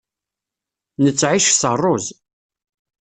[1.03, 2.05] Nettεic s rruẓ.